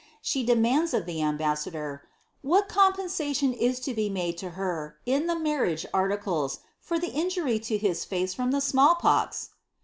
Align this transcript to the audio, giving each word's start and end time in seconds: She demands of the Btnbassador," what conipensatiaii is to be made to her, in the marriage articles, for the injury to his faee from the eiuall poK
She 0.23 0.43
demands 0.43 0.95
of 0.95 1.05
the 1.05 1.19
Btnbassador," 1.19 1.99
what 2.41 2.67
conipensatiaii 2.67 3.55
is 3.55 3.79
to 3.81 3.93
be 3.93 4.09
made 4.09 4.35
to 4.39 4.49
her, 4.57 4.97
in 5.05 5.27
the 5.27 5.37
marriage 5.37 5.85
articles, 5.93 6.61
for 6.79 6.97
the 6.97 7.11
injury 7.11 7.59
to 7.59 7.77
his 7.77 8.03
faee 8.03 8.25
from 8.35 8.49
the 8.49 8.57
eiuall 8.65 8.97
poK 8.99 9.49